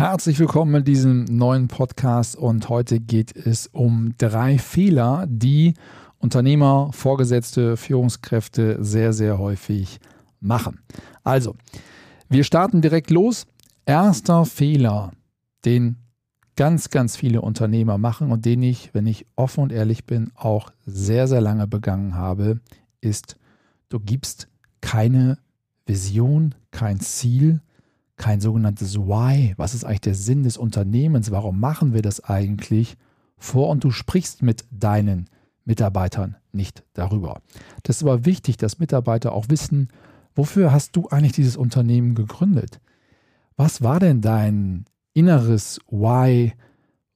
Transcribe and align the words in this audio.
Herzlich 0.00 0.38
willkommen 0.38 0.76
in 0.76 0.84
diesem 0.84 1.24
neuen 1.24 1.68
Podcast 1.68 2.34
und 2.34 2.70
heute 2.70 3.00
geht 3.00 3.36
es 3.36 3.66
um 3.66 4.14
drei 4.16 4.56
Fehler, 4.56 5.26
die 5.28 5.74
Unternehmer, 6.16 6.88
Vorgesetzte, 6.94 7.76
Führungskräfte 7.76 8.82
sehr, 8.82 9.12
sehr 9.12 9.38
häufig 9.38 10.00
machen. 10.40 10.80
Also, 11.22 11.54
wir 12.30 12.44
starten 12.44 12.80
direkt 12.80 13.10
los. 13.10 13.46
Erster 13.84 14.46
Fehler, 14.46 15.12
den 15.66 15.96
ganz, 16.56 16.88
ganz 16.88 17.16
viele 17.16 17.42
Unternehmer 17.42 17.98
machen 17.98 18.32
und 18.32 18.46
den 18.46 18.62
ich, 18.62 18.94
wenn 18.94 19.06
ich 19.06 19.26
offen 19.36 19.64
und 19.64 19.70
ehrlich 19.70 20.06
bin, 20.06 20.32
auch 20.34 20.70
sehr, 20.86 21.28
sehr 21.28 21.42
lange 21.42 21.66
begangen 21.66 22.14
habe, 22.14 22.60
ist, 23.02 23.36
du 23.90 24.00
gibst 24.00 24.48
keine 24.80 25.36
Vision, 25.84 26.54
kein 26.70 27.00
Ziel, 27.00 27.60
kein 28.20 28.40
sogenanntes 28.40 28.98
Why. 28.98 29.54
Was 29.56 29.74
ist 29.74 29.84
eigentlich 29.84 30.02
der 30.02 30.14
Sinn 30.14 30.42
des 30.42 30.58
Unternehmens? 30.58 31.30
Warum 31.30 31.58
machen 31.58 31.94
wir 31.94 32.02
das 32.02 32.22
eigentlich 32.22 32.96
vor? 33.38 33.70
Und 33.70 33.82
du 33.82 33.90
sprichst 33.90 34.42
mit 34.42 34.66
deinen 34.70 35.30
Mitarbeitern 35.64 36.36
nicht 36.52 36.84
darüber. 36.92 37.40
Das 37.82 37.96
ist 37.96 38.02
aber 38.02 38.26
wichtig, 38.26 38.58
dass 38.58 38.78
Mitarbeiter 38.78 39.32
auch 39.32 39.46
wissen, 39.48 39.88
wofür 40.34 40.70
hast 40.70 40.96
du 40.96 41.08
eigentlich 41.08 41.32
dieses 41.32 41.56
Unternehmen 41.56 42.14
gegründet? 42.14 42.80
Was 43.56 43.82
war 43.82 43.98
denn 44.00 44.20
dein 44.20 44.84
inneres 45.14 45.80
Why, 45.88 46.52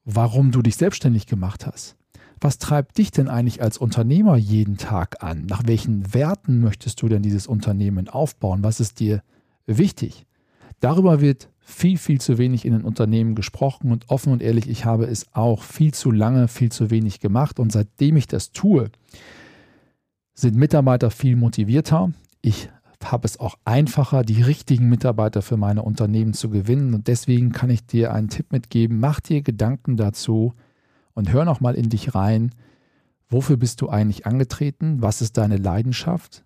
warum 0.07 0.53
du 0.53 0.63
dich 0.63 0.77
selbstständig 0.77 1.27
gemacht 1.27 1.67
hast? 1.67 1.97
Was 2.41 2.57
treibt 2.57 2.97
dich 2.97 3.11
denn 3.11 3.29
eigentlich 3.29 3.61
als 3.61 3.77
Unternehmer 3.77 4.37
jeden 4.37 4.79
Tag 4.79 5.23
an? 5.23 5.45
Nach 5.47 5.65
welchen 5.67 6.15
Werten 6.15 6.61
möchtest 6.61 7.03
du 7.03 7.09
denn 7.09 7.23
dieses 7.23 7.47
Unternehmen 7.47 8.09
aufbauen? 8.09 8.63
Was 8.63 8.81
ist 8.81 9.01
dir 9.01 9.23
wichtig? 9.67 10.27
Darüber 10.85 11.23
wird 11.23 11.49
viel, 11.61 11.97
viel 11.97 12.21
zu 12.21 12.37
wenig 12.37 12.67
in 12.67 12.75
den 12.75 12.83
Unternehmen 12.83 13.35
gesprochen 13.35 13.91
und 13.91 14.11
offen 14.11 14.35
und 14.35 14.43
ehrlich, 14.43 14.69
ich 14.69 14.85
habe 14.85 15.07
es 15.07 15.25
auch 15.33 15.63
viel 15.63 15.95
zu 15.95 16.11
lange, 16.11 16.47
viel 16.47 16.71
zu 16.71 16.91
wenig 16.91 17.21
gemacht 17.21 17.59
und 17.59 17.73
seitdem 17.73 18.19
ich 18.19 18.27
das 18.27 18.53
tue, 18.53 18.91
sind 20.35 20.57
Mitarbeiter 20.57 21.11
viel 21.11 21.37
motivierter. 21.37 22.13
Ich 22.43 22.69
habe 23.03 23.27
es 23.27 23.41
auch 23.41 23.57
einfacher, 23.65 24.25
die 24.25 24.43
richtigen 24.43 24.91
Mitarbeiter 24.91 25.41
für 25.41 25.57
meine 25.57 25.81
Unternehmen 25.81 26.35
zu 26.35 26.51
gewinnen 26.51 26.93
und 26.93 27.09
deswegen 27.09 27.53
kann 27.53 27.71
ich 27.71 27.87
dir 27.87 28.13
einen 28.13 28.29
Tipp 28.29 28.53
mitgeben, 28.53 29.01
mach 29.01 29.21
dir 29.21 29.41
Gedanken 29.41 29.97
dazu 29.97 30.53
und 31.15 31.33
hör 31.33 31.47
noch 31.47 31.63
mal 31.63 31.77
in 31.77 31.89
dich 31.89 32.15
rein, 32.15 32.51
wofür 33.31 33.57
bist 33.57 33.81
du 33.81 33.89
eigentlich 33.89 34.27
angetreten? 34.27 35.01
Was 35.01 35.23
ist 35.23 35.39
deine 35.39 35.57
Leidenschaft? 35.57 36.45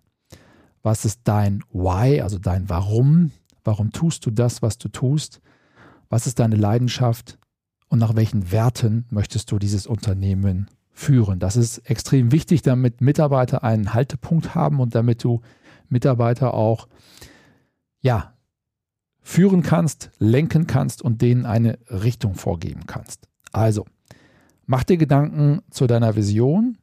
Was 0.81 1.03
ist 1.03 1.19
dein 1.25 1.61
Why, 1.73 2.21
also 2.21 2.39
dein 2.39 2.69
Warum? 2.69 3.33
Warum 3.69 3.91
tust 3.91 4.25
du 4.25 4.31
das, 4.31 4.63
was 4.63 4.79
du 4.79 4.89
tust? 4.89 5.41
Was 6.09 6.25
ist 6.25 6.39
deine 6.39 6.55
Leidenschaft? 6.55 7.37
Und 7.87 7.99
nach 7.99 8.15
welchen 8.15 8.51
Werten 8.51 9.05
möchtest 9.11 9.51
du 9.51 9.59
dieses 9.59 9.85
Unternehmen 9.85 10.71
führen? 10.91 11.37
Das 11.37 11.55
ist 11.55 11.77
extrem 11.87 12.31
wichtig, 12.31 12.63
damit 12.63 12.99
Mitarbeiter 12.99 13.63
einen 13.63 13.93
Haltepunkt 13.93 14.55
haben 14.55 14.79
und 14.79 14.95
damit 14.95 15.23
du 15.23 15.41
Mitarbeiter 15.87 16.55
auch 16.55 16.87
ja, 18.01 18.33
führen 19.21 19.61
kannst, 19.61 20.09
lenken 20.17 20.65
kannst 20.65 21.03
und 21.03 21.21
denen 21.21 21.45
eine 21.45 21.77
Richtung 21.91 22.33
vorgeben 22.33 22.87
kannst. 22.87 23.27
Also, 23.51 23.85
mach 24.65 24.83
dir 24.83 24.97
Gedanken 24.97 25.61
zu 25.69 25.85
deiner 25.85 26.15
Vision, 26.15 26.79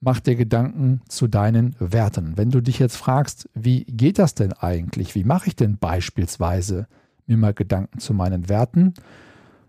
mach 0.00 0.20
dir 0.20 0.36
Gedanken 0.36 1.00
zu 1.08 1.26
deinen 1.26 1.74
Werten. 1.78 2.36
Wenn 2.36 2.50
du 2.50 2.60
dich 2.60 2.78
jetzt 2.78 2.96
fragst, 2.96 3.48
wie 3.54 3.84
geht 3.84 4.18
das 4.18 4.34
denn 4.34 4.52
eigentlich? 4.52 5.14
Wie 5.14 5.24
mache 5.24 5.48
ich 5.48 5.56
denn 5.56 5.78
beispielsweise 5.78 6.86
mir 7.26 7.36
mal 7.36 7.54
Gedanken 7.54 7.98
zu 7.98 8.14
meinen 8.14 8.48
Werten? 8.48 8.94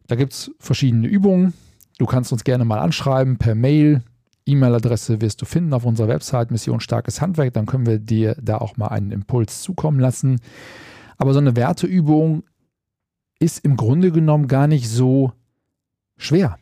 Da 0.07 0.15
gibt 0.15 0.33
es 0.33 0.51
verschiedene 0.59 1.07
Übungen. 1.07 1.53
Du 1.97 2.05
kannst 2.05 2.31
uns 2.31 2.43
gerne 2.43 2.65
mal 2.65 2.79
anschreiben 2.79 3.37
per 3.37 3.55
Mail. 3.55 4.03
E-Mail-Adresse 4.45 5.21
wirst 5.21 5.41
du 5.41 5.45
finden 5.45 5.73
auf 5.73 5.85
unserer 5.85 6.07
Website 6.07 6.51
Mission 6.51 6.79
Starkes 6.79 7.21
Handwerk. 7.21 7.53
Dann 7.53 7.65
können 7.65 7.85
wir 7.85 7.99
dir 7.99 8.35
da 8.41 8.57
auch 8.57 8.77
mal 8.77 8.87
einen 8.87 9.11
Impuls 9.11 9.61
zukommen 9.61 9.99
lassen. 9.99 10.39
Aber 11.17 11.33
so 11.33 11.39
eine 11.39 11.55
Werteübung 11.55 12.43
ist 13.39 13.63
im 13.63 13.77
Grunde 13.77 14.11
genommen 14.11 14.47
gar 14.47 14.67
nicht 14.67 14.89
so 14.89 15.33
schwer. 16.17 16.57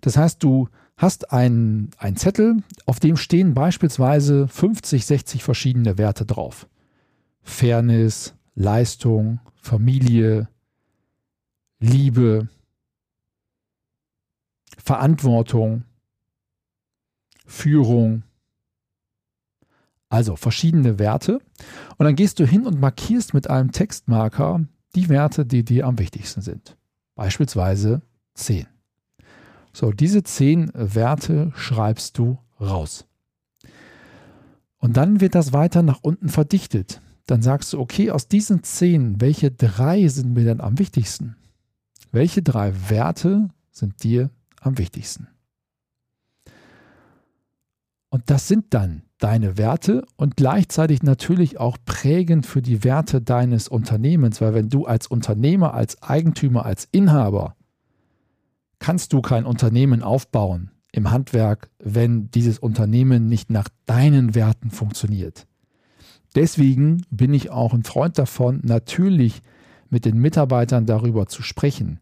Das 0.00 0.16
heißt, 0.16 0.42
du 0.42 0.68
hast 0.98 1.32
einen, 1.32 1.90
einen 1.96 2.16
Zettel, 2.16 2.62
auf 2.84 3.00
dem 3.00 3.16
stehen 3.16 3.54
beispielsweise 3.54 4.48
50, 4.48 5.06
60 5.06 5.44
verschiedene 5.44 5.96
Werte 5.96 6.26
drauf. 6.26 6.68
Fairness, 7.42 8.34
Leistung, 8.54 9.40
Familie, 9.54 10.48
Liebe, 11.78 12.48
Verantwortung, 14.76 15.84
Führung. 17.46 18.24
Also 20.08 20.36
verschiedene 20.36 20.98
Werte. 20.98 21.40
Und 21.96 22.04
dann 22.04 22.16
gehst 22.16 22.40
du 22.40 22.46
hin 22.46 22.66
und 22.66 22.80
markierst 22.80 23.34
mit 23.34 23.48
einem 23.48 23.70
Textmarker 23.70 24.64
die 24.94 25.08
Werte, 25.08 25.46
die 25.46 25.64
dir 25.64 25.86
am 25.86 25.98
wichtigsten 25.98 26.40
sind. 26.40 26.76
Beispielsweise 27.14 28.02
10. 28.34 28.66
So, 29.72 29.92
diese 29.92 30.22
zehn 30.22 30.70
Werte 30.74 31.52
schreibst 31.54 32.18
du 32.18 32.38
raus. 32.60 33.06
Und 34.78 34.96
dann 34.96 35.20
wird 35.20 35.34
das 35.34 35.52
weiter 35.52 35.82
nach 35.82 35.98
unten 36.02 36.28
verdichtet. 36.28 37.00
Dann 37.26 37.42
sagst 37.42 37.72
du, 37.72 37.80
okay, 37.80 38.10
aus 38.10 38.28
diesen 38.28 38.62
zehn, 38.62 39.20
welche 39.20 39.50
drei 39.50 40.08
sind 40.08 40.34
mir 40.34 40.44
denn 40.44 40.60
am 40.60 40.78
wichtigsten? 40.78 41.36
Welche 42.10 42.42
drei 42.42 42.72
Werte 42.88 43.48
sind 43.70 44.02
dir 44.02 44.30
am 44.60 44.78
wichtigsten? 44.78 45.28
Und 48.08 48.30
das 48.30 48.48
sind 48.48 48.72
dann 48.72 49.02
deine 49.18 49.58
Werte 49.58 50.06
und 50.16 50.36
gleichzeitig 50.36 51.02
natürlich 51.02 51.58
auch 51.58 51.76
prägend 51.84 52.46
für 52.46 52.62
die 52.62 52.84
Werte 52.84 53.20
deines 53.20 53.68
Unternehmens, 53.68 54.40
weil 54.40 54.54
wenn 54.54 54.70
du 54.70 54.86
als 54.86 55.06
Unternehmer, 55.08 55.74
als 55.74 56.02
Eigentümer, 56.02 56.64
als 56.64 56.88
Inhaber 56.90 57.56
kannst 58.78 59.12
du 59.12 59.20
kein 59.20 59.44
Unternehmen 59.44 60.02
aufbauen 60.02 60.70
im 60.92 61.10
Handwerk, 61.10 61.70
wenn 61.78 62.30
dieses 62.30 62.58
Unternehmen 62.58 63.28
nicht 63.28 63.50
nach 63.50 63.68
deinen 63.86 64.34
Werten 64.34 64.70
funktioniert. 64.70 65.46
Deswegen 66.34 67.04
bin 67.10 67.34
ich 67.34 67.50
auch 67.50 67.74
ein 67.74 67.84
Freund 67.84 68.18
davon, 68.18 68.60
natürlich 68.62 69.42
mit 69.90 70.04
den 70.04 70.18
Mitarbeitern 70.18 70.86
darüber 70.86 71.26
zu 71.26 71.42
sprechen. 71.42 72.00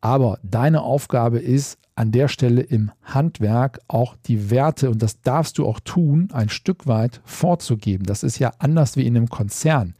Aber 0.00 0.38
deine 0.42 0.82
Aufgabe 0.82 1.38
ist 1.38 1.78
an 1.96 2.12
der 2.12 2.28
Stelle 2.28 2.60
im 2.60 2.90
Handwerk 3.02 3.80
auch 3.88 4.16
die 4.26 4.50
Werte, 4.50 4.90
und 4.90 5.02
das 5.02 5.20
darfst 5.22 5.58
du 5.58 5.66
auch 5.66 5.80
tun, 5.80 6.28
ein 6.32 6.48
Stück 6.48 6.86
weit 6.86 7.20
vorzugeben. 7.24 8.04
Das 8.04 8.22
ist 8.22 8.38
ja 8.38 8.52
anders 8.58 8.96
wie 8.96 9.06
in 9.06 9.16
einem 9.16 9.28
Konzern, 9.28 9.94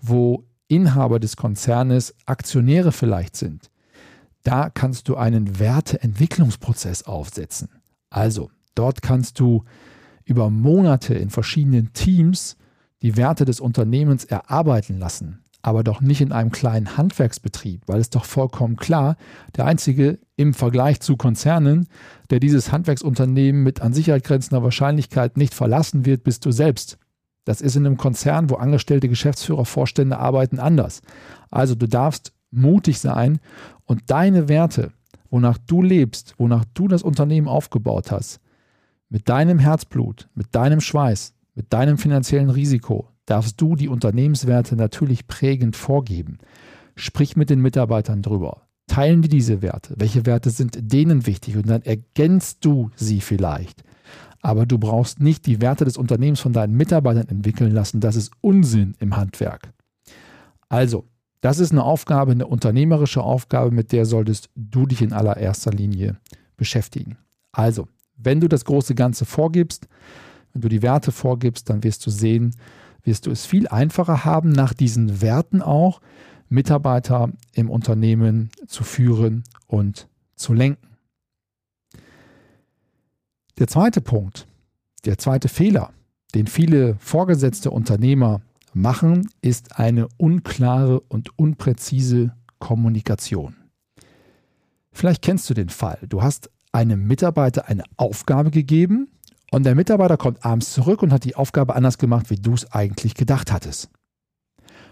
wo 0.00 0.44
Inhaber 0.68 1.20
des 1.20 1.36
Konzernes 1.36 2.14
Aktionäre 2.24 2.92
vielleicht 2.92 3.36
sind. 3.36 3.70
Da 4.42 4.70
kannst 4.70 5.08
du 5.08 5.16
einen 5.16 5.58
Werteentwicklungsprozess 5.58 7.04
aufsetzen. 7.04 7.68
Also, 8.10 8.50
dort 8.74 9.02
kannst 9.02 9.38
du 9.38 9.64
über 10.24 10.50
Monate 10.50 11.14
in 11.14 11.30
verschiedenen 11.30 11.92
Teams 11.92 12.56
die 13.02 13.16
Werte 13.16 13.44
des 13.44 13.60
Unternehmens 13.60 14.24
erarbeiten 14.24 14.98
lassen, 14.98 15.42
aber 15.60 15.82
doch 15.82 16.00
nicht 16.00 16.20
in 16.20 16.32
einem 16.32 16.50
kleinen 16.50 16.96
Handwerksbetrieb, 16.96 17.82
weil 17.86 18.00
es 18.00 18.10
doch 18.10 18.24
vollkommen 18.24 18.76
klar, 18.76 19.16
der 19.56 19.66
einzige 19.66 20.18
im 20.36 20.54
Vergleich 20.54 21.00
zu 21.00 21.16
Konzernen, 21.16 21.88
der 22.30 22.40
dieses 22.40 22.72
Handwerksunternehmen 22.72 23.62
mit 23.62 23.80
an 23.80 23.92
Sicherheit 23.92 24.24
grenzender 24.24 24.62
Wahrscheinlichkeit 24.62 25.36
nicht 25.36 25.54
verlassen 25.54 26.04
wird, 26.04 26.24
bist 26.24 26.44
du 26.46 26.52
selbst. 26.52 26.98
Das 27.44 27.60
ist 27.60 27.74
in 27.74 27.86
einem 27.86 27.96
Konzern, 27.96 28.50
wo 28.50 28.54
angestellte 28.54 29.08
Geschäftsführer, 29.08 29.64
Vorstände 29.64 30.18
arbeiten, 30.18 30.60
anders. 30.60 31.02
Also 31.50 31.74
du 31.74 31.88
darfst 31.88 32.32
mutig 32.52 33.00
sein 33.00 33.40
und 33.84 34.02
deine 34.06 34.48
Werte, 34.48 34.92
wonach 35.30 35.58
du 35.58 35.82
lebst, 35.82 36.34
wonach 36.38 36.64
du 36.74 36.88
das 36.88 37.02
Unternehmen 37.02 37.48
aufgebaut 37.48 38.10
hast, 38.10 38.40
mit 39.08 39.28
deinem 39.28 39.58
Herzblut, 39.58 40.28
mit 40.34 40.54
deinem 40.54 40.80
Schweiß, 40.80 41.34
mit 41.54 41.72
deinem 41.72 41.98
finanziellen 41.98 42.50
Risiko, 42.50 43.08
darfst 43.26 43.60
du 43.60 43.76
die 43.76 43.88
Unternehmenswerte 43.88 44.76
natürlich 44.76 45.26
prägend 45.26 45.76
vorgeben. 45.76 46.38
Sprich 46.94 47.36
mit 47.36 47.50
den 47.50 47.60
Mitarbeitern 47.60 48.22
drüber. 48.22 48.62
Teilen 48.86 49.22
die 49.22 49.28
diese 49.28 49.62
Werte? 49.62 49.94
Welche 49.96 50.26
Werte 50.26 50.50
sind 50.50 50.92
denen 50.92 51.26
wichtig? 51.26 51.56
Und 51.56 51.68
dann 51.68 51.82
ergänzt 51.82 52.64
du 52.64 52.90
sie 52.96 53.20
vielleicht. 53.20 53.84
Aber 54.42 54.66
du 54.66 54.76
brauchst 54.76 55.20
nicht 55.20 55.46
die 55.46 55.60
Werte 55.60 55.84
des 55.84 55.96
Unternehmens 55.96 56.40
von 56.40 56.52
deinen 56.52 56.76
Mitarbeitern 56.76 57.28
entwickeln 57.28 57.72
lassen. 57.72 58.00
Das 58.00 58.16
ist 58.16 58.32
Unsinn 58.40 58.94
im 58.98 59.16
Handwerk. 59.16 59.72
Also, 60.68 61.06
das 61.42 61.58
ist 61.58 61.72
eine 61.72 61.82
Aufgabe, 61.82 62.32
eine 62.32 62.46
unternehmerische 62.46 63.22
Aufgabe, 63.22 63.72
mit 63.72 63.92
der 63.92 64.06
solltest 64.06 64.48
du 64.54 64.86
dich 64.86 65.02
in 65.02 65.12
allererster 65.12 65.72
Linie 65.72 66.16
beschäftigen. 66.56 67.18
Also, 67.50 67.88
wenn 68.16 68.40
du 68.40 68.48
das 68.48 68.64
große 68.64 68.94
Ganze 68.94 69.24
vorgibst, 69.24 69.88
wenn 70.52 70.62
du 70.62 70.68
die 70.68 70.82
Werte 70.82 71.10
vorgibst, 71.10 71.68
dann 71.68 71.82
wirst 71.82 72.06
du 72.06 72.10
sehen, 72.10 72.54
wirst 73.02 73.26
du 73.26 73.32
es 73.32 73.44
viel 73.44 73.66
einfacher 73.66 74.24
haben, 74.24 74.50
nach 74.50 74.72
diesen 74.72 75.20
Werten 75.20 75.62
auch 75.62 76.00
Mitarbeiter 76.48 77.32
im 77.54 77.70
Unternehmen 77.70 78.50
zu 78.68 78.84
führen 78.84 79.42
und 79.66 80.06
zu 80.36 80.52
lenken. 80.54 80.86
Der 83.58 83.66
zweite 83.66 84.00
Punkt, 84.00 84.46
der 85.04 85.18
zweite 85.18 85.48
Fehler, 85.48 85.90
den 86.36 86.46
viele 86.46 86.94
vorgesetzte 87.00 87.72
Unternehmer 87.72 88.42
machen, 88.74 89.28
ist 89.40 89.78
eine 89.78 90.08
unklare 90.16 91.00
und 91.00 91.38
unpräzise 91.38 92.34
Kommunikation. 92.58 93.56
Vielleicht 94.92 95.22
kennst 95.22 95.48
du 95.50 95.54
den 95.54 95.68
Fall. 95.68 95.98
Du 96.08 96.22
hast 96.22 96.50
einem 96.70 97.06
Mitarbeiter 97.06 97.68
eine 97.68 97.84
Aufgabe 97.96 98.50
gegeben 98.50 99.08
und 99.50 99.64
der 99.64 99.74
Mitarbeiter 99.74 100.16
kommt 100.16 100.44
abends 100.44 100.72
zurück 100.72 101.02
und 101.02 101.12
hat 101.12 101.24
die 101.24 101.36
Aufgabe 101.36 101.74
anders 101.74 101.98
gemacht, 101.98 102.30
wie 102.30 102.36
du 102.36 102.54
es 102.54 102.70
eigentlich 102.72 103.14
gedacht 103.14 103.52
hattest. 103.52 103.90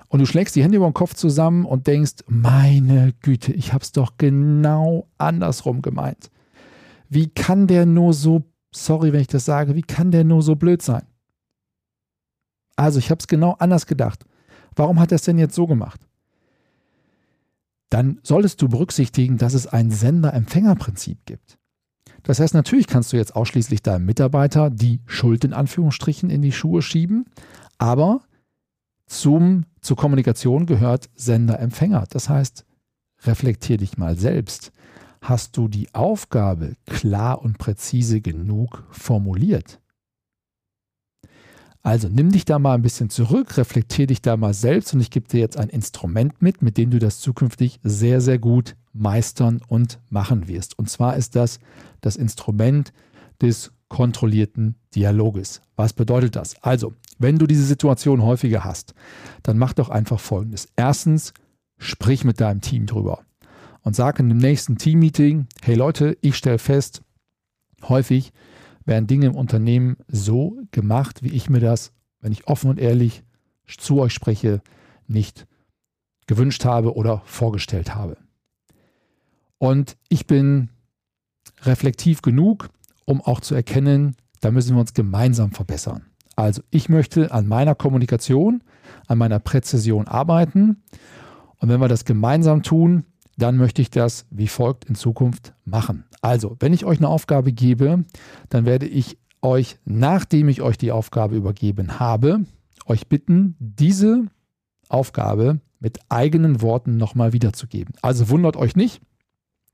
Und 0.08 0.18
du 0.18 0.26
schlägst 0.26 0.56
die 0.56 0.62
Hände 0.62 0.76
über 0.76 0.88
den 0.88 0.94
Kopf 0.94 1.14
zusammen 1.14 1.64
und 1.64 1.86
denkst, 1.86 2.24
meine 2.26 3.12
Güte, 3.22 3.52
ich 3.52 3.72
habe 3.72 3.84
es 3.84 3.92
doch 3.92 4.14
genau 4.18 5.08
andersrum 5.18 5.82
gemeint. 5.82 6.30
Wie 7.08 7.28
kann 7.28 7.68
der 7.68 7.86
nur 7.86 8.12
so, 8.12 8.42
sorry, 8.72 9.12
wenn 9.12 9.20
ich 9.20 9.28
das 9.28 9.44
sage, 9.44 9.76
wie 9.76 9.82
kann 9.82 10.10
der 10.10 10.24
nur 10.24 10.42
so 10.42 10.56
blöd 10.56 10.82
sein? 10.82 11.02
Also 12.80 12.98
ich 12.98 13.10
habe 13.10 13.18
es 13.18 13.26
genau 13.26 13.56
anders 13.58 13.86
gedacht. 13.86 14.24
Warum 14.74 15.00
hat 15.00 15.12
er 15.12 15.16
es 15.16 15.22
denn 15.22 15.38
jetzt 15.38 15.54
so 15.54 15.66
gemacht? 15.66 16.00
Dann 17.90 18.20
solltest 18.22 18.62
du 18.62 18.70
berücksichtigen, 18.70 19.36
dass 19.36 19.52
es 19.52 19.66
ein 19.66 19.90
Sender-Empfänger-Prinzip 19.90 21.26
gibt. 21.26 21.58
Das 22.22 22.40
heißt, 22.40 22.54
natürlich 22.54 22.86
kannst 22.86 23.12
du 23.12 23.18
jetzt 23.18 23.36
ausschließlich 23.36 23.82
deinem 23.82 24.06
Mitarbeiter 24.06 24.70
die 24.70 25.02
Schuld 25.04 25.44
in 25.44 25.52
Anführungsstrichen 25.52 26.30
in 26.30 26.40
die 26.40 26.52
Schuhe 26.52 26.80
schieben, 26.80 27.26
aber 27.76 28.22
zum, 29.04 29.66
zur 29.82 29.98
Kommunikation 29.98 30.64
gehört 30.64 31.10
Sender-Empfänger. 31.14 32.04
Das 32.08 32.30
heißt, 32.30 32.64
reflektier 33.24 33.76
dich 33.76 33.98
mal 33.98 34.16
selbst. 34.16 34.72
Hast 35.20 35.58
du 35.58 35.68
die 35.68 35.94
Aufgabe 35.94 36.76
klar 36.86 37.42
und 37.42 37.58
präzise 37.58 38.22
genug 38.22 38.84
formuliert? 38.90 39.79
Also 41.82 42.08
nimm 42.08 42.30
dich 42.30 42.44
da 42.44 42.58
mal 42.58 42.74
ein 42.74 42.82
bisschen 42.82 43.08
zurück, 43.08 43.56
reflektier 43.56 44.06
dich 44.06 44.20
da 44.20 44.36
mal 44.36 44.52
selbst 44.52 44.92
und 44.92 45.00
ich 45.00 45.10
gebe 45.10 45.28
dir 45.28 45.40
jetzt 45.40 45.56
ein 45.56 45.70
Instrument 45.70 46.42
mit, 46.42 46.60
mit 46.60 46.76
dem 46.76 46.90
du 46.90 46.98
das 46.98 47.20
zukünftig 47.20 47.80
sehr, 47.82 48.20
sehr 48.20 48.38
gut 48.38 48.76
meistern 48.92 49.62
und 49.66 49.98
machen 50.10 50.46
wirst. 50.46 50.78
Und 50.78 50.90
zwar 50.90 51.16
ist 51.16 51.36
das 51.36 51.58
das 52.02 52.16
Instrument 52.16 52.92
des 53.40 53.72
kontrollierten 53.88 54.76
Dialoges. 54.94 55.62
Was 55.76 55.92
bedeutet 55.92 56.36
das? 56.36 56.62
Also, 56.62 56.94
wenn 57.18 57.38
du 57.38 57.46
diese 57.46 57.64
Situation 57.64 58.22
häufiger 58.22 58.64
hast, 58.64 58.94
dann 59.42 59.58
mach 59.58 59.72
doch 59.72 59.88
einfach 59.88 60.20
Folgendes. 60.20 60.68
Erstens, 60.76 61.32
sprich 61.78 62.24
mit 62.24 62.40
deinem 62.40 62.60
Team 62.60 62.86
drüber 62.86 63.24
und 63.82 63.96
sag 63.96 64.20
in 64.20 64.28
dem 64.28 64.38
nächsten 64.38 64.76
Teammeeting, 64.76 65.46
hey 65.62 65.74
Leute, 65.74 66.16
ich 66.20 66.36
stelle 66.36 66.58
fest, 66.58 67.02
häufig 67.88 68.32
werden 68.84 69.06
Dinge 69.06 69.26
im 69.26 69.34
Unternehmen 69.34 69.96
so 70.08 70.58
gemacht, 70.70 71.22
wie 71.22 71.30
ich 71.30 71.50
mir 71.50 71.60
das, 71.60 71.92
wenn 72.20 72.32
ich 72.32 72.46
offen 72.46 72.70
und 72.70 72.78
ehrlich 72.78 73.22
zu 73.66 74.00
euch 74.00 74.12
spreche, 74.12 74.62
nicht 75.06 75.46
gewünscht 76.26 76.64
habe 76.64 76.94
oder 76.94 77.22
vorgestellt 77.24 77.94
habe. 77.94 78.16
Und 79.58 79.96
ich 80.08 80.26
bin 80.26 80.70
reflektiv 81.62 82.22
genug, 82.22 82.70
um 83.04 83.20
auch 83.20 83.40
zu 83.40 83.54
erkennen, 83.54 84.16
da 84.40 84.50
müssen 84.50 84.74
wir 84.74 84.80
uns 84.80 84.94
gemeinsam 84.94 85.52
verbessern. 85.52 86.06
Also 86.36 86.62
ich 86.70 86.88
möchte 86.88 87.32
an 87.32 87.46
meiner 87.46 87.74
Kommunikation, 87.74 88.62
an 89.06 89.18
meiner 89.18 89.38
Präzision 89.38 90.08
arbeiten. 90.08 90.82
Und 91.58 91.68
wenn 91.68 91.80
wir 91.80 91.88
das 91.88 92.06
gemeinsam 92.06 92.62
tun, 92.62 93.04
dann 93.40 93.56
möchte 93.56 93.82
ich 93.82 93.90
das 93.90 94.26
wie 94.30 94.48
folgt 94.48 94.84
in 94.84 94.94
Zukunft 94.94 95.54
machen. 95.64 96.04
Also, 96.22 96.56
wenn 96.60 96.72
ich 96.72 96.84
euch 96.84 96.98
eine 96.98 97.08
Aufgabe 97.08 97.52
gebe, 97.52 98.04
dann 98.48 98.66
werde 98.66 98.86
ich 98.86 99.18
euch, 99.42 99.78
nachdem 99.84 100.48
ich 100.48 100.62
euch 100.62 100.76
die 100.76 100.92
Aufgabe 100.92 101.36
übergeben 101.36 101.98
habe, 101.98 102.44
euch 102.86 103.08
bitten, 103.08 103.56
diese 103.58 104.26
Aufgabe 104.88 105.60
mit 105.78 105.98
eigenen 106.08 106.60
Worten 106.60 106.96
nochmal 106.96 107.32
wiederzugeben. 107.32 107.94
Also 108.02 108.28
wundert 108.28 108.56
euch 108.56 108.76
nicht, 108.76 109.00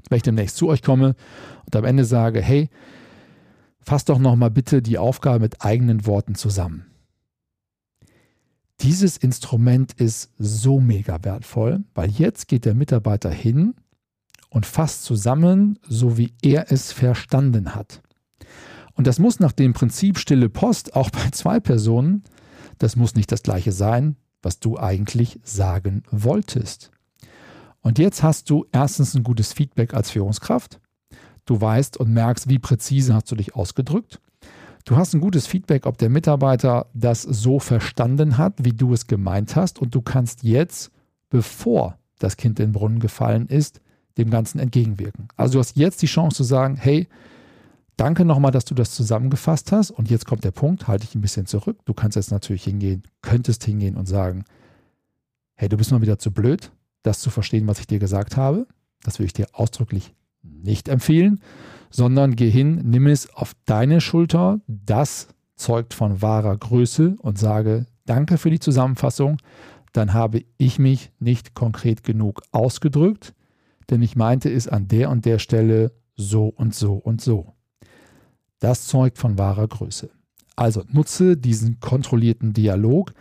wenn 0.09 0.17
ich 0.17 0.23
demnächst 0.23 0.57
zu 0.57 0.69
euch 0.69 0.83
komme 0.83 1.17
und 1.65 1.75
am 1.75 1.85
Ende 1.85 2.05
sage, 2.05 2.41
hey, 2.41 2.69
fasst 3.81 4.09
doch 4.09 4.19
nochmal 4.19 4.51
bitte 4.51 4.83
die 4.83 4.99
Aufgabe 4.99 5.41
mit 5.41 5.65
eigenen 5.65 6.07
Worten 6.07 6.35
zusammen. 6.35 6.87
Dieses 8.81 9.17
Instrument 9.17 9.95
ist 9.95 10.31
so 10.39 10.81
mega 10.81 11.23
wertvoll, 11.25 11.85
weil 11.95 12.11
jetzt 12.11 12.49
geht 12.49 12.65
der 12.65 12.75
Mitarbeiter 12.75 13.31
hin 13.31 13.75
und 14.51 14.67
fasst 14.67 15.05
zusammen, 15.05 15.79
so 15.89 16.19
wie 16.19 16.35
er 16.43 16.71
es 16.71 16.93
verstanden 16.93 17.75
hat. 17.75 18.03
Und 18.95 19.07
das 19.07 19.19
muss 19.19 19.41
nach 19.41 19.53
dem 19.53 19.73
Prinzip 19.73 20.19
stille 20.19 20.49
Post 20.49 20.95
auch 20.95 21.11
bei 21.11 21.31
zwei 21.31 21.61
Personen, 21.61 22.25
das 22.79 22.97
muss 22.97 23.15
nicht 23.15 23.33
das 23.33 23.43
gleiche 23.43 23.73
sein, 23.73 24.17
was 24.43 24.61
du 24.61 24.79
eigentlich 24.79 25.41
sagen 25.43 26.03
wolltest. 26.11 26.91
Und 27.81 27.99
jetzt 27.99 28.23
hast 28.23 28.51
du 28.51 28.67
erstens 28.73 29.15
ein 29.15 29.23
gutes 29.23 29.53
Feedback 29.53 29.95
als 29.95 30.11
Führungskraft. 30.11 30.81
Du 31.45 31.61
weißt 31.61 31.97
und 31.97 32.13
merkst, 32.13 32.49
wie 32.49 32.59
präzise 32.59 33.15
hast 33.15 33.31
du 33.31 33.37
dich 33.37 33.55
ausgedrückt. 33.55 34.21
Du 34.87 34.97
hast 34.97 35.13
ein 35.13 35.21
gutes 35.21 35.47
Feedback, 35.47 35.85
ob 35.85 35.99
der 35.99 36.09
Mitarbeiter 36.09 36.87
das 36.95 37.21
so 37.21 37.59
verstanden 37.59 38.39
hat, 38.39 38.65
wie 38.65 38.73
du 38.73 38.95
es 38.95 39.07
gemeint 39.07 39.55
hast. 39.55 39.79
Und 39.79 39.95
du 39.95 40.01
kannst 40.01 40.43
jetzt, 40.43 40.91
bevor 41.29 41.99
das 42.19 42.39
Kind 42.39 42.59
in 42.59 42.69
den 42.69 42.73
Brunnen 42.73 43.01
gefallen 43.01 43.49
ist, 43.49 43.83
dem 44.17 44.31
Ganzen 44.31 44.59
entgegenwirken. 44.59 45.29
Also 45.37 45.55
du 45.55 45.59
hast 45.59 45.77
jetzt 45.77 46.01
die 46.01 46.07
Chance 46.07 46.39
zu 46.39 46.45
sagen, 46.45 46.77
hey, 46.77 47.09
danke 47.99 48.25
nochmal, 48.25 48.53
dass 48.53 48.65
du 48.65 48.75
das 48.75 48.93
zusammengefasst 48.93 49.73
hast. 49.73 49.91
Und 49.91 50.09
jetzt 50.09 50.25
kommt 50.25 50.45
der 50.45 50.53
Punkt, 50.53 50.89
halte 50.89 51.05
ich 51.05 51.15
ein 51.15 51.21
bisschen 51.21 51.45
zurück. 51.45 51.79
Du 51.85 51.93
kannst 51.93 52.17
jetzt 52.17 52.31
natürlich 52.31 52.65
hingehen, 52.65 53.03
könntest 53.21 53.65
hingehen 53.65 53.97
und 53.97 54.07
sagen, 54.07 54.45
hey, 55.57 55.69
du 55.69 55.77
bist 55.77 55.91
mal 55.91 56.01
wieder 56.01 56.19
zu 56.19 56.31
blöd 56.31 56.71
das 57.07 57.21
zu 57.21 57.31
verstehen, 57.31 57.67
was 57.67 57.79
ich 57.79 57.87
dir 57.87 57.99
gesagt 57.99 58.37
habe. 58.37 58.67
Das 59.03 59.19
würde 59.19 59.27
ich 59.27 59.33
dir 59.33 59.47
ausdrücklich 59.53 60.15
nicht 60.43 60.89
empfehlen, 60.89 61.41
sondern 61.97 62.37
geh 62.37 62.51
hin, 62.51 62.83
nimm 62.85 63.07
es 63.07 63.35
auf 63.35 63.55
deine 63.65 64.03
Schulter. 64.03 64.61
Das 64.67 65.29
zeugt 65.57 65.95
von 65.95 66.21
wahrer 66.21 66.55
Größe 66.55 67.17
und 67.19 67.39
sage 67.39 67.87
Danke 68.05 68.37
für 68.37 68.51
die 68.51 68.61
Zusammenfassung. 68.61 69.39
Dann 69.95 70.13
habe 70.13 70.43
ich 70.59 70.79
mich 70.79 71.11
nicht 71.19 71.55
konkret 71.55 72.05
genug 72.05 72.43
ausgedrückt, 72.53 73.35
denn 73.89 74.03
ich 74.03 74.15
meinte 74.15 74.53
es 74.53 74.69
an 74.69 74.89
der 74.89 75.09
und 75.09 75.25
der 75.25 75.39
Stelle 75.39 75.91
so 76.17 76.49
und 76.49 76.75
so 76.75 76.97
und 76.97 77.23
so. 77.23 77.55
Das 78.59 78.87
zeugt 78.87 79.17
von 79.17 79.39
wahrer 79.39 79.67
Größe. 79.67 80.11
Also 80.55 80.85
nutze 80.93 81.37
diesen 81.39 81.81
kontrollierten 81.81 82.53
Dialog, 82.53 83.13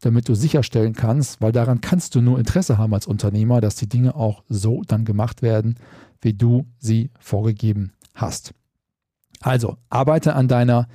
damit 0.00 0.28
du 0.28 0.34
sicherstellen 0.34 0.92
kannst, 0.92 1.40
weil 1.40 1.52
daran 1.52 1.80
kannst 1.80 2.16
du 2.16 2.20
nur 2.20 2.40
Interesse 2.40 2.78
haben 2.78 2.94
als 2.94 3.06
Unternehmer, 3.06 3.60
dass 3.60 3.76
die 3.76 3.88
Dinge 3.88 4.16
auch 4.16 4.42
so 4.48 4.82
dann 4.88 5.04
gemacht 5.04 5.40
werden, 5.40 5.76
wie 6.20 6.34
du 6.34 6.66
sie 6.78 7.10
vorgegeben 7.20 7.92
hast. 8.14 8.54
Also 9.40 9.76
arbeite 9.90 10.34
an 10.34 10.48
deiner 10.48 10.88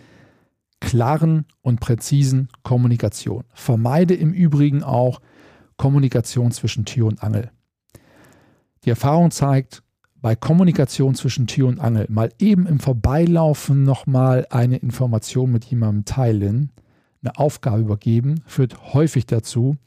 klaren 0.79 1.45
und 1.61 1.79
präzisen 1.79 2.49
Kommunikation. 2.63 3.43
Vermeide 3.53 4.13
im 4.13 4.33
Übrigen 4.33 4.83
auch 4.83 5.19
Kommunikation 5.77 6.51
zwischen 6.51 6.85
Tür 6.85 7.07
und 7.07 7.21
Angel. 7.21 7.51
Die 8.85 8.89
Erfahrung 8.89 9.31
zeigt, 9.31 9.83
bei 10.21 10.35
Kommunikation 10.35 11.15
zwischen 11.15 11.47
Tür 11.47 11.67
und 11.67 11.79
Angel 11.79 12.05
mal 12.09 12.31
eben 12.39 12.65
im 12.65 12.79
Vorbeilaufen 12.79 13.83
nochmal 13.83 14.45
eine 14.49 14.77
Information 14.77 15.51
mit 15.51 15.65
jemandem 15.65 16.05
teilen, 16.05 16.71
eine 17.21 17.37
Aufgabe 17.37 17.81
übergeben, 17.81 18.41
führt 18.45 18.93
häufig 18.93 19.25
dazu, 19.25 19.77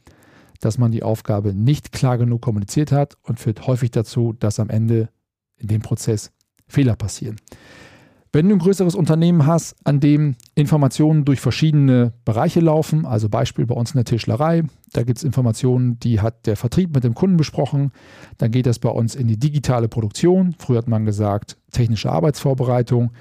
dass 0.59 0.77
man 0.77 0.91
die 0.91 1.03
Aufgabe 1.03 1.53
nicht 1.53 1.91
klar 1.91 2.17
genug 2.17 2.41
kommuniziert 2.41 2.91
hat 2.91 3.17
und 3.23 3.39
führt 3.39 3.67
häufig 3.67 3.91
dazu, 3.91 4.33
dass 4.33 4.59
am 4.59 4.69
Ende 4.69 5.09
in 5.57 5.67
dem 5.67 5.81
Prozess 5.81 6.31
Fehler 6.73 6.95
passieren. 6.95 7.37
Wenn 8.35 8.49
du 8.49 8.55
ein 8.55 8.59
größeres 8.59 8.95
Unternehmen 8.95 9.45
hast, 9.45 9.75
an 9.83 9.99
dem 9.99 10.35
Informationen 10.55 11.23
durch 11.23 11.39
verschiedene 11.39 12.13
Bereiche 12.25 12.61
laufen, 12.61 13.05
also 13.05 13.29
Beispiel 13.29 13.67
bei 13.67 13.75
uns 13.75 13.91
in 13.91 13.99
der 13.99 14.05
Tischlerei, 14.05 14.63
da 14.91 15.03
gibt 15.03 15.19
es 15.19 15.23
Informationen, 15.23 15.99
die 15.99 16.19
hat 16.19 16.47
der 16.47 16.55
Vertrieb 16.55 16.95
mit 16.95 17.03
dem 17.03 17.13
Kunden 17.13 17.37
besprochen, 17.37 17.91
dann 18.39 18.49
geht 18.49 18.65
das 18.65 18.79
bei 18.79 18.89
uns 18.89 19.13
in 19.13 19.27
die 19.27 19.37
digitale 19.37 19.87
Produktion, 19.87 20.55
früher 20.57 20.79
hat 20.79 20.87
man 20.87 21.05
gesagt 21.05 21.57
technische 21.71 22.11
Arbeitsvorbereitung, 22.11 23.11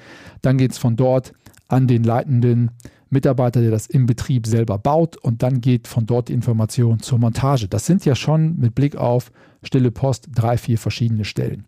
dann 0.40 0.56
geht 0.56 0.72
es 0.72 0.78
von 0.78 0.96
dort 0.96 1.34
an 1.68 1.86
den 1.86 2.04
leitenden 2.04 2.70
Mitarbeiter, 3.10 3.60
der 3.60 3.70
das 3.70 3.88
im 3.88 4.06
Betrieb 4.06 4.46
selber 4.46 4.78
baut 4.78 5.18
und 5.18 5.42
dann 5.42 5.60
geht 5.60 5.88
von 5.88 6.06
dort 6.06 6.30
die 6.30 6.32
Information 6.32 7.00
zur 7.00 7.18
Montage. 7.18 7.68
Das 7.68 7.84
sind 7.84 8.06
ja 8.06 8.14
schon 8.14 8.58
mit 8.58 8.74
Blick 8.74 8.96
auf 8.96 9.30
stille 9.62 9.90
Post 9.90 10.28
drei, 10.34 10.56
vier 10.56 10.78
verschiedene 10.78 11.26
Stellen. 11.26 11.66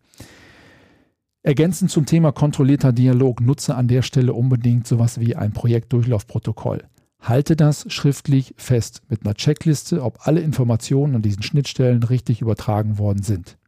Ergänzend 1.47 1.91
zum 1.91 2.07
Thema 2.07 2.33
kontrollierter 2.33 2.95
Dialog 2.95 3.43
nutze 3.43 3.75
an 3.75 3.87
der 3.87 4.01
Stelle 4.01 4.33
unbedingt 4.33 4.87
sowas 4.87 5.21
wie 5.21 5.37
ein 5.37 5.53
Projektdurchlaufprotokoll. 5.53 6.85
Halte 7.21 7.55
das 7.55 7.85
schriftlich 7.93 8.55
fest 8.57 9.03
mit 9.11 9.27
einer 9.27 9.35
Checkliste, 9.35 10.03
ob 10.03 10.27
alle 10.27 10.41
Informationen 10.41 11.17
an 11.17 11.21
diesen 11.21 11.43
Schnittstellen 11.43 12.03
richtig 12.03 12.41
übertragen 12.41 12.97
worden 12.97 13.23
sind. 13.23 13.59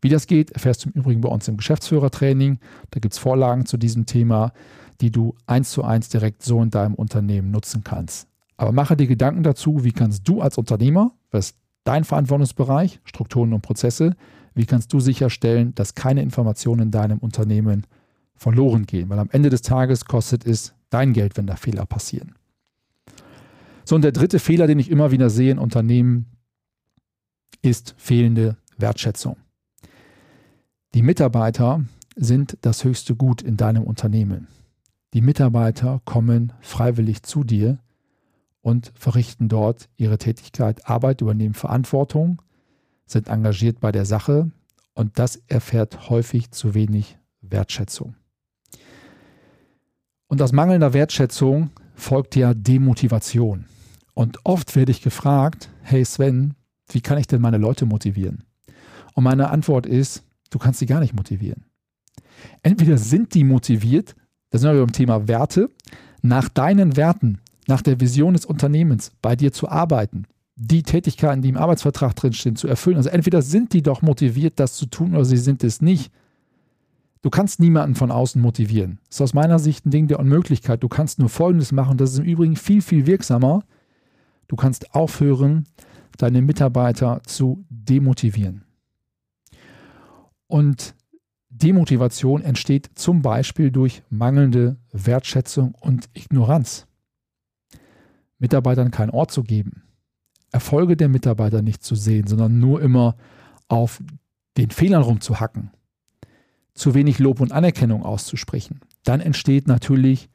Wie 0.00 0.08
das 0.08 0.26
geht, 0.26 0.50
erfährst 0.50 0.84
du 0.84 0.88
im 0.88 1.00
Übrigen 1.00 1.20
bei 1.20 1.28
uns 1.28 1.46
im 1.46 1.58
Geschäftsführertraining. 1.58 2.58
Da 2.90 2.98
gibt 2.98 3.14
es 3.14 3.20
Vorlagen 3.20 3.66
zu 3.66 3.76
diesem 3.76 4.06
Thema, 4.06 4.52
die 5.00 5.12
du 5.12 5.36
eins 5.46 5.70
zu 5.70 5.84
eins 5.84 6.08
direkt 6.08 6.42
so 6.42 6.60
in 6.60 6.70
deinem 6.70 6.94
Unternehmen 6.94 7.52
nutzen 7.52 7.84
kannst. 7.84 8.26
Aber 8.56 8.72
mache 8.72 8.96
dir 8.96 9.06
Gedanken 9.06 9.44
dazu, 9.44 9.84
wie 9.84 9.92
kannst 9.92 10.26
du 10.26 10.40
als 10.40 10.58
Unternehmer, 10.58 11.12
was 11.30 11.54
dein 11.84 12.02
Verantwortungsbereich, 12.02 12.98
Strukturen 13.04 13.52
und 13.52 13.62
Prozesse, 13.62 14.16
wie 14.54 14.66
kannst 14.66 14.92
du 14.92 15.00
sicherstellen, 15.00 15.74
dass 15.74 15.94
keine 15.94 16.22
Informationen 16.22 16.82
in 16.82 16.90
deinem 16.90 17.18
Unternehmen 17.18 17.86
verloren 18.34 18.86
gehen? 18.86 19.08
Weil 19.08 19.18
am 19.18 19.30
Ende 19.30 19.50
des 19.50 19.62
Tages 19.62 20.04
kostet 20.04 20.46
es 20.46 20.74
dein 20.90 21.12
Geld, 21.12 21.36
wenn 21.36 21.46
da 21.46 21.56
Fehler 21.56 21.86
passieren. 21.86 22.34
So, 23.84 23.94
und 23.94 24.02
der 24.02 24.12
dritte 24.12 24.38
Fehler, 24.38 24.66
den 24.66 24.78
ich 24.78 24.90
immer 24.90 25.10
wieder 25.10 25.30
sehe 25.30 25.52
in 25.52 25.58
Unternehmen, 25.58 26.26
ist 27.62 27.94
fehlende 27.98 28.56
Wertschätzung. 28.76 29.36
Die 30.94 31.02
Mitarbeiter 31.02 31.84
sind 32.16 32.58
das 32.62 32.84
höchste 32.84 33.14
Gut 33.14 33.42
in 33.42 33.56
deinem 33.56 33.84
Unternehmen. 33.84 34.48
Die 35.14 35.20
Mitarbeiter 35.20 36.00
kommen 36.04 36.52
freiwillig 36.60 37.22
zu 37.22 37.44
dir 37.44 37.78
und 38.60 38.92
verrichten 38.94 39.48
dort 39.48 39.88
ihre 39.96 40.18
Tätigkeit, 40.18 40.88
Arbeit, 40.88 41.20
übernehmen 41.20 41.54
Verantwortung 41.54 42.42
sind 43.10 43.28
engagiert 43.28 43.80
bei 43.80 43.92
der 43.92 44.04
Sache 44.04 44.50
und 44.94 45.18
das 45.18 45.36
erfährt 45.48 46.10
häufig 46.10 46.50
zu 46.50 46.74
wenig 46.74 47.18
Wertschätzung. 47.40 48.14
Und 50.28 50.40
aus 50.42 50.52
mangelnder 50.52 50.92
Wertschätzung 50.92 51.70
folgt 51.94 52.36
ja 52.36 52.54
Demotivation. 52.54 53.66
Und 54.14 54.38
oft 54.44 54.76
werde 54.76 54.92
ich 54.92 55.02
gefragt, 55.02 55.70
hey 55.82 56.04
Sven, 56.04 56.54
wie 56.90 57.00
kann 57.00 57.18
ich 57.18 57.26
denn 57.26 57.40
meine 57.40 57.58
Leute 57.58 57.86
motivieren? 57.86 58.44
Und 59.14 59.24
meine 59.24 59.50
Antwort 59.50 59.86
ist, 59.86 60.22
du 60.50 60.58
kannst 60.58 60.78
sie 60.78 60.86
gar 60.86 61.00
nicht 61.00 61.14
motivieren. 61.14 61.64
Entweder 62.62 62.96
sind 62.96 63.34
die 63.34 63.44
motiviert, 63.44 64.14
da 64.50 64.58
sind 64.58 64.72
wir 64.72 64.80
beim 64.80 64.92
Thema 64.92 65.28
Werte, 65.28 65.68
nach 66.22 66.48
deinen 66.48 66.96
Werten, 66.96 67.40
nach 67.66 67.82
der 67.82 68.00
Vision 68.00 68.34
des 68.34 68.44
Unternehmens 68.44 69.12
bei 69.22 69.36
dir 69.36 69.52
zu 69.52 69.68
arbeiten, 69.68 70.26
die 70.62 70.82
Tätigkeiten, 70.82 71.40
die 71.40 71.48
im 71.48 71.56
Arbeitsvertrag 71.56 72.14
drinstehen, 72.14 72.54
zu 72.54 72.68
erfüllen. 72.68 72.98
Also 72.98 73.08
entweder 73.08 73.40
sind 73.40 73.72
die 73.72 73.82
doch 73.82 74.02
motiviert, 74.02 74.60
das 74.60 74.74
zu 74.74 74.84
tun, 74.84 75.14
oder 75.14 75.24
sie 75.24 75.38
sind 75.38 75.64
es 75.64 75.80
nicht. 75.80 76.12
Du 77.22 77.30
kannst 77.30 77.60
niemanden 77.60 77.94
von 77.94 78.10
außen 78.10 78.40
motivieren. 78.40 78.98
Das 79.08 79.16
ist 79.16 79.20
aus 79.22 79.34
meiner 79.34 79.58
Sicht 79.58 79.86
ein 79.86 79.90
Ding 79.90 80.06
der 80.06 80.20
Unmöglichkeit. 80.20 80.82
Du 80.82 80.88
kannst 80.88 81.18
nur 81.18 81.30
Folgendes 81.30 81.72
machen, 81.72 81.96
das 81.96 82.12
ist 82.12 82.18
im 82.18 82.26
Übrigen 82.26 82.56
viel, 82.56 82.82
viel 82.82 83.06
wirksamer. 83.06 83.62
Du 84.48 84.56
kannst 84.56 84.94
aufhören, 84.94 85.66
deine 86.18 86.42
Mitarbeiter 86.42 87.22
zu 87.24 87.64
demotivieren. 87.70 88.64
Und 90.46 90.94
Demotivation 91.48 92.42
entsteht 92.42 92.90
zum 92.96 93.22
Beispiel 93.22 93.70
durch 93.70 94.02
mangelnde 94.10 94.76
Wertschätzung 94.92 95.74
und 95.80 96.10
Ignoranz. 96.12 96.86
Mitarbeitern 98.38 98.90
keinen 98.90 99.10
Ort 99.10 99.30
zu 99.30 99.42
geben, 99.42 99.82
Erfolge 100.52 100.96
der 100.96 101.08
Mitarbeiter 101.08 101.62
nicht 101.62 101.82
zu 101.82 101.94
sehen, 101.94 102.26
sondern 102.26 102.58
nur 102.58 102.82
immer 102.82 103.16
auf 103.68 104.02
den 104.56 104.70
Fehlern 104.70 105.02
rumzuhacken, 105.02 105.70
zu 106.74 106.94
wenig 106.94 107.18
Lob 107.18 107.40
und 107.40 107.52
Anerkennung 107.52 108.02
auszusprechen, 108.02 108.80
dann 109.04 109.20
entsteht 109.20 109.68
natürlich 109.68 110.28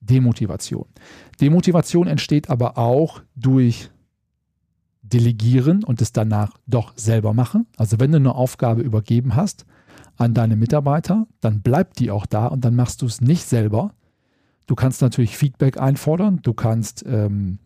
Demotivation. 0.00 0.86
Demotivation 1.40 2.06
entsteht 2.06 2.48
aber 2.48 2.78
auch 2.78 3.22
durch 3.36 3.90
Delegieren 5.02 5.82
und 5.82 6.00
es 6.00 6.12
danach 6.12 6.56
doch 6.66 6.92
selber 6.96 7.34
machen. 7.34 7.66
Also 7.76 7.98
wenn 7.98 8.12
du 8.12 8.18
eine 8.18 8.34
Aufgabe 8.34 8.82
übergeben 8.82 9.34
hast 9.34 9.66
an 10.16 10.34
deine 10.34 10.56
Mitarbeiter, 10.56 11.26
dann 11.40 11.62
bleibt 11.62 11.98
die 11.98 12.10
auch 12.10 12.26
da 12.26 12.46
und 12.46 12.64
dann 12.64 12.76
machst 12.76 13.02
du 13.02 13.06
es 13.06 13.20
nicht 13.20 13.44
selber. 13.44 13.92
Du 14.66 14.74
kannst 14.74 15.02
natürlich 15.02 15.36
Feedback 15.36 15.78
einfordern, 15.80 16.40
du 16.42 16.52
kannst 16.52 17.04
ähm, 17.06 17.58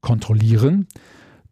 kontrollieren. 0.00 0.86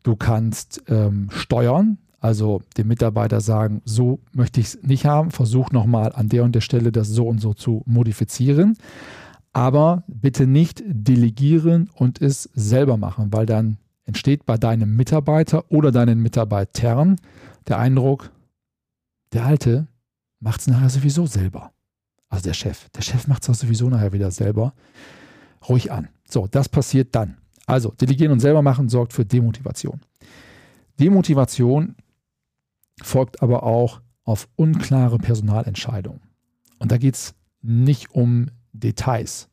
Du 0.03 0.17
kannst 0.17 0.83
ähm, 0.89 1.29
steuern, 1.31 1.99
also 2.21 2.63
dem 2.77 2.89
Mitarbeiter 2.89 3.41
sagen, 3.41 3.83
so 3.85 4.21
möchte 4.33 4.61
ich 4.61 4.67
es 4.67 4.83
nicht 4.83 5.07
haben, 5.07 5.31
versuch 5.31 5.71
nochmal 5.71 6.13
an 6.13 6.29
der 6.29 6.45
und 6.45 6.55
der 6.55 6.61
Stelle 6.61 6.93
das 6.93 7.09
so 7.09 7.27
und 7.27 7.41
so 7.41 7.55
zu 7.55 7.83
modifizieren. 7.87 8.77
Aber 9.53 10.05
bitte 10.07 10.47
nicht 10.47 10.83
delegieren 10.87 11.91
und 11.95 12.21
es 12.21 12.45
selber 12.55 12.97
machen, 12.97 13.33
weil 13.33 13.47
dann 13.47 13.79
entsteht 14.05 14.47
bei 14.47 14.57
deinem 14.57 14.97
Mitarbeiter 14.97 15.71
oder 15.71 15.93
deinen 15.93 16.21
Mitarbeitern 16.21 17.17
der 17.67 17.79
Eindruck, 17.79 18.31
der 19.33 19.45
Alte 19.45 19.87
macht 20.41 20.61
es 20.61 20.67
nachher 20.67 20.89
sowieso 20.89 21.27
selber. 21.27 21.73
Also 22.29 22.45
der 22.45 22.55
Chef. 22.55 22.89
Der 22.91 23.03
Chef 23.03 23.27
macht 23.27 23.49
es 23.49 23.59
sowieso 23.59 23.89
nachher 23.89 24.13
wieder 24.13 24.31
selber. 24.31 24.75
Ruhig 25.69 25.93
an. 25.93 26.09
So, 26.29 26.47
das 26.47 26.69
passiert 26.69 27.15
dann. 27.15 27.37
Also, 27.69 27.91
delegieren 27.91 28.33
und 28.33 28.41
selber 28.41 28.63
machen 28.63 28.89
sorgt 28.89 29.13
für 29.13 29.27
Demotivation. 29.27 30.01
Demotivation 30.99 31.97
folgt 33.03 33.43
aber 33.43 33.63
auch 33.63 34.01
auf 34.25 34.49
unklare 34.57 35.19
Personalentscheidungen. 35.19 36.23
Und 36.79 36.93
da 36.93 36.97
geht 36.97 37.15
es 37.15 37.35
nicht 37.61 38.15
um 38.15 38.47
Details. 38.73 39.51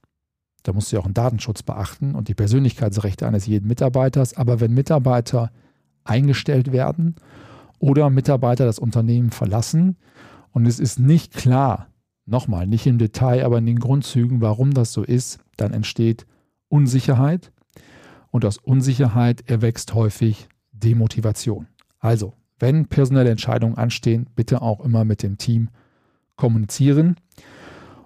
Da 0.63 0.71
musst 0.71 0.91
du 0.91 0.95
ja 0.95 1.01
auch 1.01 1.05
einen 1.05 1.13
Datenschutz 1.13 1.61
beachten 1.61 2.15
und 2.15 2.29
die 2.29 2.35
Persönlichkeitsrechte 2.35 3.27
eines 3.27 3.47
jeden 3.47 3.67
Mitarbeiters. 3.67 4.33
Aber 4.37 4.61
wenn 4.61 4.73
Mitarbeiter 4.73 5.51
eingestellt 6.05 6.71
werden 6.71 7.15
oder 7.79 8.09
Mitarbeiter 8.09 8.65
das 8.65 8.79
Unternehmen 8.79 9.31
verlassen 9.31 9.97
und 10.53 10.65
es 10.65 10.79
ist 10.79 10.99
nicht 10.99 11.33
klar, 11.33 11.87
nochmal, 12.25 12.65
nicht 12.65 12.87
im 12.87 12.97
Detail, 12.97 13.43
aber 13.43 13.57
in 13.57 13.65
den 13.65 13.79
Grundzügen, 13.79 14.39
warum 14.39 14.73
das 14.73 14.93
so 14.93 15.03
ist, 15.03 15.39
dann 15.57 15.73
entsteht 15.73 16.25
Unsicherheit 16.69 17.51
und 18.35 18.43
aus 18.43 18.57
Unsicherheit 18.57 19.49
erwächst 19.49 19.93
häufig 19.93 20.49
Demotivation. 20.73 21.67
Also, 21.99 22.33
wenn 22.59 22.85
personelle 22.85 23.29
Entscheidungen 23.29 23.77
anstehen, 23.77 24.27
bitte 24.35 24.61
auch 24.61 24.81
immer 24.81 25.05
mit 25.05 25.23
dem 25.23 25.37
Team 25.37 25.69
kommunizieren. 26.35 27.15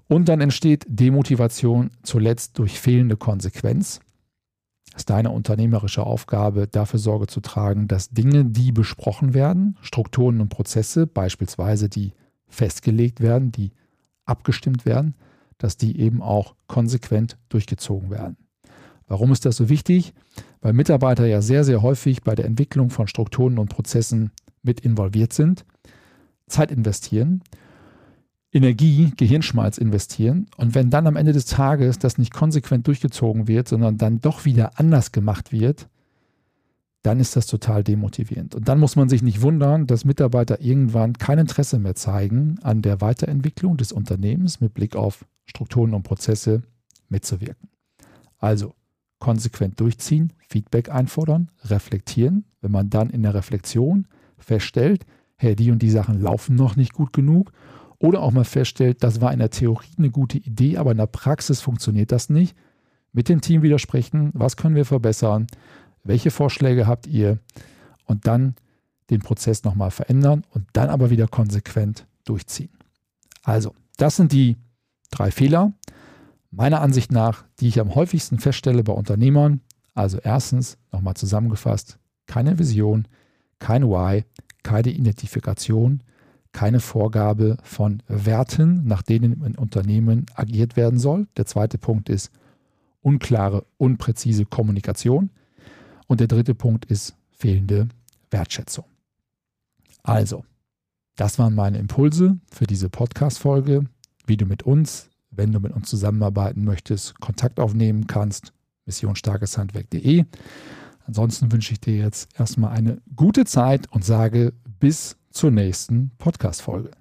Und 0.07 0.29
dann 0.29 0.39
entsteht 0.39 0.85
Demotivation 0.87 1.89
zuletzt 2.03 2.59
durch 2.59 2.79
fehlende 2.79 3.17
Konsequenz. 3.17 4.01
Es 4.91 4.97
ist 4.97 5.09
deine 5.09 5.31
unternehmerische 5.31 6.03
Aufgabe, 6.03 6.67
dafür 6.67 6.99
Sorge 6.99 7.25
zu 7.25 7.41
tragen, 7.41 7.87
dass 7.87 8.11
Dinge, 8.11 8.45
die 8.45 8.71
besprochen 8.71 9.33
werden, 9.33 9.79
Strukturen 9.81 10.41
und 10.41 10.49
Prozesse, 10.49 11.07
beispielsweise 11.07 11.89
die 11.89 12.13
festgelegt 12.47 13.19
werden, 13.19 13.51
die 13.51 13.71
abgestimmt 14.25 14.85
werden, 14.85 15.15
dass 15.57 15.75
die 15.75 15.99
eben 15.99 16.21
auch 16.21 16.53
konsequent 16.67 17.39
durchgezogen 17.49 18.11
werden. 18.11 18.37
Warum 19.09 19.31
ist 19.31 19.45
das 19.45 19.57
so 19.57 19.67
wichtig? 19.67 20.13
Weil 20.61 20.73
Mitarbeiter 20.73 21.25
ja 21.25 21.41
sehr, 21.41 21.65
sehr 21.65 21.81
häufig 21.81 22.23
bei 22.23 22.35
der 22.35 22.45
Entwicklung 22.45 22.91
von 22.91 23.07
Strukturen 23.07 23.57
und 23.57 23.69
Prozessen 23.69 24.31
mit 24.61 24.79
involviert 24.81 25.33
sind, 25.33 25.65
Zeit 26.47 26.71
investieren, 26.71 27.43
Energie, 28.51 29.11
Gehirnschmalz 29.17 29.77
investieren 29.77 30.47
und 30.57 30.75
wenn 30.75 30.89
dann 30.89 31.07
am 31.07 31.15
Ende 31.15 31.33
des 31.33 31.45
Tages 31.45 31.99
das 31.99 32.17
nicht 32.17 32.33
konsequent 32.33 32.87
durchgezogen 32.87 33.47
wird, 33.47 33.67
sondern 33.67 33.97
dann 33.97 34.21
doch 34.21 34.45
wieder 34.45 34.79
anders 34.79 35.11
gemacht 35.11 35.51
wird, 35.51 35.87
dann 37.01 37.19
ist 37.19 37.35
das 37.35 37.47
total 37.47 37.83
demotivierend. 37.83 38.55
Und 38.55 38.67
dann 38.67 38.79
muss 38.79 38.95
man 38.95 39.09
sich 39.09 39.21
nicht 39.21 39.41
wundern, 39.41 39.87
dass 39.87 40.05
Mitarbeiter 40.05 40.61
irgendwann 40.61 41.13
kein 41.13 41.39
Interesse 41.39 41.79
mehr 41.79 41.95
zeigen, 41.95 42.59
an 42.61 42.81
der 42.81 43.01
Weiterentwicklung 43.01 43.77
des 43.77 43.91
Unternehmens 43.91 44.61
mit 44.61 44.73
Blick 44.73 44.95
auf 44.95 45.25
Strukturen 45.45 45.93
und 45.93 46.03
Prozesse 46.03 46.63
mitzuwirken. 47.07 47.69
Also, 48.37 48.73
konsequent 49.19 49.79
durchziehen, 49.79 50.33
Feedback 50.47 50.89
einfordern, 50.89 51.51
reflektieren. 51.65 52.45
Wenn 52.61 52.71
man 52.71 52.89
dann 52.89 53.09
in 53.09 53.23
der 53.23 53.33
Reflexion 53.33 54.07
feststellt, 54.37 55.05
hey, 55.35 55.55
die 55.55 55.71
und 55.71 55.81
die 55.81 55.89
Sachen 55.89 56.21
laufen 56.21 56.55
noch 56.55 56.75
nicht 56.75 56.93
gut 56.93 57.13
genug 57.13 57.51
oder 57.97 58.21
auch 58.21 58.31
mal 58.31 58.45
feststellt, 58.45 59.03
das 59.03 59.21
war 59.21 59.31
in 59.31 59.39
der 59.39 59.49
Theorie 59.49 59.87
eine 59.97 60.09
gute 60.09 60.37
Idee, 60.37 60.77
aber 60.77 60.91
in 60.91 60.97
der 60.97 61.07
Praxis 61.07 61.61
funktioniert 61.61 62.11
das 62.11 62.29
nicht, 62.29 62.55
mit 63.11 63.29
dem 63.29 63.41
Team 63.41 63.61
widersprechen, 63.61 64.31
was 64.33 64.57
können 64.57 64.75
wir 64.75 64.85
verbessern, 64.85 65.47
welche 66.03 66.31
Vorschläge 66.31 66.87
habt 66.87 67.07
ihr 67.07 67.39
und 68.05 68.27
dann 68.27 68.55
den 69.09 69.19
Prozess 69.19 69.63
nochmal 69.63 69.91
verändern 69.91 70.43
und 70.51 70.67
dann 70.73 70.89
aber 70.89 71.09
wieder 71.09 71.27
konsequent 71.27 72.05
durchziehen. 72.25 72.69
Also, 73.43 73.73
das 73.97 74.15
sind 74.15 74.31
die 74.31 74.57
drei 75.11 75.31
Fehler, 75.31 75.73
meiner 76.51 76.81
Ansicht 76.81 77.11
nach, 77.11 77.45
die 77.59 77.67
ich 77.67 77.79
am 77.79 77.95
häufigsten 77.95 78.39
feststelle 78.39 78.83
bei 78.83 78.93
Unternehmern. 78.93 79.61
Also 79.93 80.19
erstens, 80.19 80.77
nochmal 80.91 81.15
zusammengefasst, 81.15 81.99
keine 82.25 82.59
Vision, 82.59 83.07
kein 83.59 83.83
Why, 83.83 84.23
keine 84.63 84.89
Identifikation, 84.89 86.03
keine 86.51 86.79
Vorgabe 86.79 87.57
von 87.63 88.01
Werten, 88.07 88.85
nach 88.85 89.01
denen 89.01 89.43
im 89.43 89.55
Unternehmen 89.55 90.25
agiert 90.35 90.75
werden 90.75 90.99
soll. 90.99 91.27
Der 91.37 91.45
zweite 91.45 91.77
Punkt 91.77 92.09
ist 92.09 92.31
unklare, 93.01 93.65
unpräzise 93.77 94.45
Kommunikation. 94.45 95.29
Und 96.07 96.19
der 96.19 96.27
dritte 96.27 96.55
Punkt 96.55 96.85
ist 96.85 97.15
fehlende 97.31 97.87
Wertschätzung. 98.31 98.85
Also, 100.03 100.43
das 101.15 101.37
waren 101.37 101.53
meine 101.53 101.77
Impulse 101.77 102.39
für 102.51 102.65
diese 102.65 102.89
Podcast-Folge, 102.89 103.85
wie 104.25 104.37
du 104.37 104.45
mit 104.45 104.63
uns, 104.63 105.09
wenn 105.39 105.53
du 105.53 105.61
mit 105.61 105.71
uns 105.71 105.89
zusammenarbeiten 105.89 106.65
möchtest, 106.65 107.17
Kontakt 107.21 107.61
aufnehmen 107.61 108.07
kannst. 108.07 108.51
Missionsstarkeshandwerk.de. 108.85 110.25
Ansonsten 111.07 111.49
wünsche 111.49 111.71
ich 111.71 111.79
dir 111.79 111.95
jetzt 111.95 112.27
erstmal 112.37 112.75
eine 112.75 113.01
gute 113.15 113.45
Zeit 113.45 113.89
und 113.91 114.03
sage 114.03 114.51
bis 114.81 115.15
zur 115.31 115.51
nächsten 115.51 116.11
Podcast-Folge. 116.17 116.91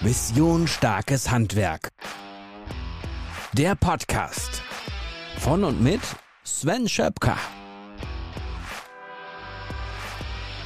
Mission 0.00 0.66
Starkes 0.66 1.30
Handwerk. 1.30 1.90
Der 3.52 3.76
Podcast 3.76 4.62
von 5.38 5.62
und 5.62 5.80
mit 5.80 6.00
Sven 6.42 6.88
Schöpker. 6.88 7.36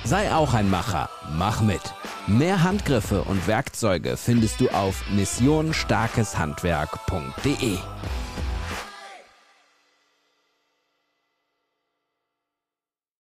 Sei 0.05 0.33
auch 0.33 0.55
ein 0.55 0.71
Macher, 0.71 1.11
mach 1.37 1.61
mit. 1.61 1.83
Mehr 2.39 2.63
Handgriffe 2.63 3.23
und 3.23 3.49
Werkzeuge 3.49 4.17
findest 4.17 4.61
du 4.61 4.69
auf 4.69 5.03
missionstarkeshandwerk.de. 5.11 7.79